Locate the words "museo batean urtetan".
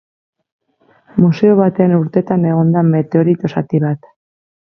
1.23-2.49